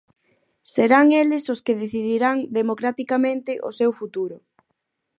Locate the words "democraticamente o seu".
2.59-3.91